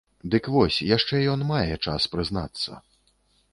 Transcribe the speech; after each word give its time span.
Дык 0.35 0.47
вось, 0.53 0.77
яшчэ 0.95 1.19
ён 1.35 1.45
мае 1.53 1.75
час 1.89 2.09
прызнацца. 2.17 2.71